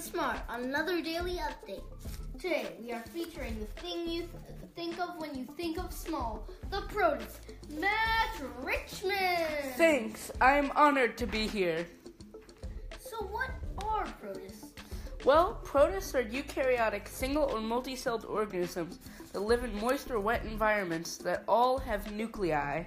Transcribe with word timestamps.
Smart 0.00 0.38
on 0.48 0.62
another 0.62 1.02
daily 1.02 1.36
update. 1.36 1.82
Today 2.38 2.76
we 2.80 2.92
are 2.92 3.02
featuring 3.12 3.58
the 3.58 3.66
thing 3.80 4.08
you 4.08 4.20
th- 4.20 4.30
think 4.76 5.00
of 5.00 5.16
when 5.18 5.34
you 5.34 5.46
think 5.56 5.78
of 5.78 5.92
small, 5.92 6.46
the 6.70 6.82
produce, 6.82 7.40
Matt 7.70 8.40
Richmond. 8.62 9.74
Thanks. 9.76 10.30
I'm 10.40 10.70
honored 10.76 11.16
to 11.18 11.26
be 11.26 11.46
here. 11.48 11.86
So 13.00 13.16
what 13.26 13.50
are 13.84 14.04
produce? 14.20 14.66
Well, 15.24 15.58
protists 15.64 16.14
are 16.14 16.22
eukaryotic 16.22 17.08
single 17.08 17.44
or 17.44 17.60
multi-celled 17.60 18.24
organisms 18.26 19.00
that 19.32 19.40
live 19.40 19.64
in 19.64 19.74
moist 19.80 20.10
or 20.10 20.20
wet 20.20 20.44
environments 20.44 21.16
that 21.18 21.42
all 21.48 21.78
have 21.78 22.12
nuclei. 22.12 22.84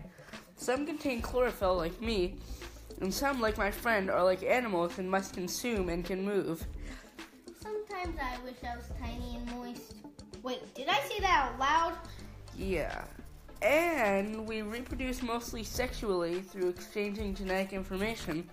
Some 0.56 0.86
contain 0.86 1.22
chlorophyll 1.22 1.76
like 1.76 2.00
me, 2.00 2.36
and 3.02 3.14
some, 3.14 3.40
like 3.40 3.58
my 3.58 3.72
friend, 3.72 4.10
are 4.10 4.24
like 4.24 4.44
animals 4.44 4.98
and 4.98 5.10
must 5.10 5.34
consume 5.34 5.90
and 5.90 6.04
can 6.04 6.24
move. 6.24 6.66
Sometimes 7.62 8.18
I 8.22 8.38
wish 8.44 8.56
I 8.64 8.76
was 8.76 8.90
tiny 9.00 9.38
and 9.38 9.52
moist. 9.52 9.96
Wait, 10.44 10.74
did 10.74 10.88
I 10.88 11.00
say 11.02 11.20
that 11.20 11.52
out 11.52 11.60
loud? 11.60 11.94
Yeah. 12.58 13.04
And 13.62 14.48
we 14.48 14.62
reproduce 14.62 15.22
mostly 15.22 15.64
sexually 15.64 16.42
through 16.42 16.70
exchanging 16.70 17.36
genetic 17.36 17.74
information. 17.74 18.50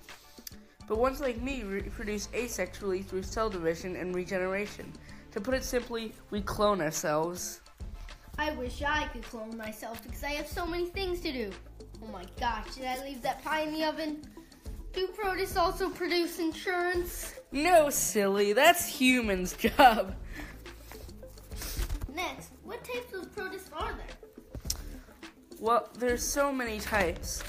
But 0.86 0.98
ones 0.98 1.20
like 1.20 1.40
me 1.40 1.62
reproduce 1.62 2.26
asexually 2.28 3.04
through 3.04 3.22
cell 3.22 3.48
division 3.48 3.96
and 3.96 4.14
regeneration. 4.14 4.92
To 5.32 5.40
put 5.40 5.54
it 5.54 5.64
simply, 5.64 6.12
we 6.30 6.42
clone 6.42 6.80
ourselves. 6.80 7.60
I 8.38 8.52
wish 8.52 8.82
I 8.82 9.06
could 9.12 9.22
clone 9.22 9.56
myself 9.56 10.02
because 10.02 10.22
I 10.24 10.30
have 10.30 10.46
so 10.46 10.66
many 10.66 10.86
things 10.86 11.20
to 11.20 11.32
do. 11.32 11.50
Oh 12.02 12.08
my 12.12 12.24
gosh, 12.38 12.74
did 12.74 12.84
I 12.84 13.02
leave 13.04 13.22
that 13.22 13.42
pie 13.42 13.62
in 13.62 13.72
the 13.72 13.84
oven? 13.84 14.22
Do 14.94 15.08
protists 15.08 15.56
also 15.56 15.90
produce 15.90 16.38
insurance? 16.38 17.34
No, 17.50 17.90
silly, 17.90 18.52
that's 18.52 18.86
humans' 18.86 19.54
job. 19.54 20.14
Next, 22.14 22.50
what 22.62 22.84
types 22.84 23.12
of 23.12 23.34
protists 23.34 23.70
are 23.72 23.92
there? 23.92 24.78
Well, 25.58 25.88
there's 25.98 26.22
so 26.22 26.52
many 26.52 26.78
types. 26.78 27.42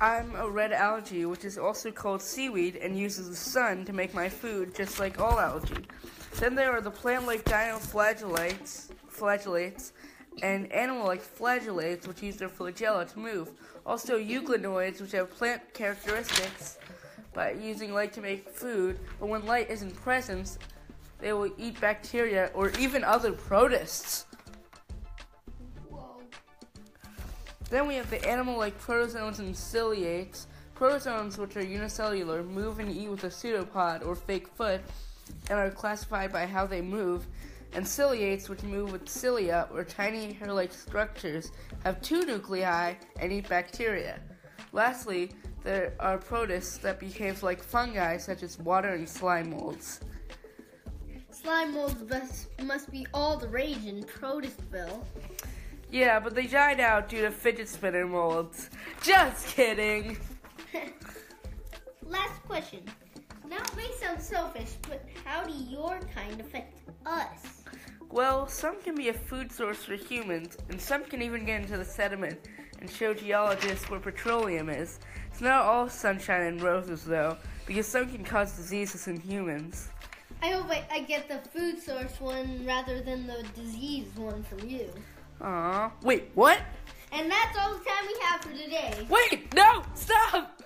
I'm 0.00 0.34
a 0.34 0.48
red 0.48 0.72
algae, 0.72 1.26
which 1.26 1.44
is 1.44 1.58
also 1.58 1.90
called 1.90 2.22
seaweed 2.22 2.76
and 2.76 2.98
uses 2.98 3.28
the 3.28 3.36
sun 3.36 3.84
to 3.84 3.92
make 3.92 4.14
my 4.14 4.28
food, 4.28 4.74
just 4.74 4.98
like 4.98 5.20
all 5.20 5.38
algae. 5.38 5.84
Then 6.36 6.54
there 6.54 6.72
are 6.72 6.80
the 6.80 6.90
plant-like 6.90 7.44
dinoflagellates, 7.44 8.88
flagellates, 9.14 9.92
and 10.42 10.72
animal-like 10.72 11.22
flagellates, 11.22 12.06
which 12.06 12.22
use 12.22 12.36
their 12.36 12.48
flagella 12.48 13.10
to 13.12 13.18
move. 13.18 13.50
Also, 13.84 14.18
euglenoids, 14.18 15.00
which 15.00 15.12
have 15.12 15.30
plant 15.30 15.60
characteristics 15.74 16.78
by 17.34 17.52
using 17.52 17.92
light 17.92 18.12
to 18.12 18.20
make 18.20 18.48
food, 18.48 18.98
but 19.18 19.28
when 19.28 19.44
light 19.46 19.70
isn't 19.70 19.94
present, 19.96 20.58
they 21.18 21.32
will 21.32 21.50
eat 21.58 21.80
bacteria 21.80 22.50
or 22.54 22.70
even 22.78 23.04
other 23.04 23.32
protists. 23.32 24.26
Then 27.70 27.86
we 27.88 27.94
have 27.94 28.10
the 28.10 28.22
animal-like 28.28 28.78
protozoans 28.80 29.38
and 29.38 29.56
ciliates. 29.56 30.46
Protozoans, 30.76 31.38
which 31.38 31.56
are 31.56 31.64
unicellular, 31.64 32.42
move 32.42 32.80
and 32.80 32.94
eat 32.94 33.08
with 33.08 33.24
a 33.24 33.30
pseudopod 33.30 34.02
or 34.02 34.14
fake 34.14 34.48
foot, 34.48 34.82
and 35.48 35.58
are 35.58 35.70
classified 35.70 36.32
by 36.32 36.44
how 36.44 36.66
they 36.66 36.82
move 36.82 37.26
and 37.74 37.86
ciliates, 37.86 38.48
which 38.48 38.62
move 38.62 38.92
with 38.92 39.08
cilia 39.08 39.68
or 39.72 39.84
tiny 39.84 40.32
hair 40.32 40.52
like 40.52 40.72
structures, 40.72 41.52
have 41.84 42.00
two 42.02 42.24
nuclei 42.24 42.94
and 43.20 43.32
eat 43.32 43.48
bacteria. 43.48 44.20
Lastly, 44.72 45.32
there 45.64 45.94
are 46.00 46.18
protists 46.18 46.78
that 46.78 46.98
behave 46.98 47.42
like 47.42 47.62
fungi, 47.62 48.16
such 48.16 48.42
as 48.42 48.58
water 48.58 48.94
and 48.94 49.08
slime 49.08 49.50
molds. 49.50 50.00
Slime 51.30 51.74
molds 51.74 52.02
must, 52.08 52.48
must 52.62 52.90
be 52.90 53.06
all 53.14 53.36
the 53.36 53.48
rage 53.48 53.84
in 53.86 54.02
Protistville. 54.04 55.04
Yeah, 55.90 56.20
but 56.20 56.34
they 56.34 56.46
died 56.46 56.80
out 56.80 57.08
due 57.08 57.22
to 57.22 57.30
fidget 57.30 57.68
spinner 57.68 58.06
molds. 58.06 58.70
Just 59.02 59.46
kidding! 59.48 60.18
Last 62.02 62.42
question. 62.44 62.82
Now 63.48 63.58
it 63.58 63.76
may 63.76 63.90
sound 64.00 64.20
selfish, 64.20 64.70
but 64.88 65.04
how 65.24 65.44
do 65.44 65.52
your 65.52 66.00
kind 66.14 66.40
affect 66.40 66.78
us? 67.04 67.61
Well, 68.12 68.46
some 68.46 68.78
can 68.82 68.94
be 68.94 69.08
a 69.08 69.14
food 69.14 69.50
source 69.50 69.84
for 69.84 69.94
humans, 69.94 70.58
and 70.68 70.78
some 70.78 71.02
can 71.02 71.22
even 71.22 71.46
get 71.46 71.62
into 71.62 71.78
the 71.78 71.84
sediment 71.84 72.38
and 72.78 72.90
show 72.90 73.14
geologists 73.14 73.88
where 73.88 74.00
petroleum 74.00 74.68
is. 74.68 75.00
It's 75.30 75.40
not 75.40 75.64
all 75.64 75.88
sunshine 75.88 76.42
and 76.42 76.60
roses, 76.60 77.04
though, 77.04 77.38
because 77.64 77.86
some 77.86 78.10
can 78.10 78.22
cause 78.22 78.52
diseases 78.52 79.08
in 79.08 79.18
humans. 79.18 79.88
I 80.42 80.48
hope 80.48 80.68
I, 80.68 80.84
I 80.92 81.00
get 81.00 81.26
the 81.26 81.38
food 81.48 81.82
source 81.82 82.20
one 82.20 82.66
rather 82.66 83.00
than 83.00 83.26
the 83.26 83.44
disease 83.54 84.08
one 84.14 84.42
from 84.42 84.68
you. 84.68 84.90
Aw. 85.40 85.90
Wait, 86.02 86.28
what? 86.34 86.60
And 87.12 87.30
that's 87.30 87.56
all 87.58 87.72
the 87.72 87.84
time 87.84 88.06
we 88.06 88.20
have 88.24 88.40
for 88.42 88.52
today. 88.52 89.06
Wait, 89.08 89.54
no! 89.54 89.82
Stop! 89.94 90.61